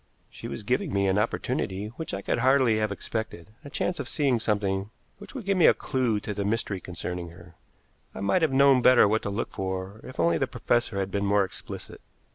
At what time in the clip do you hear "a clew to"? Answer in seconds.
5.67-6.33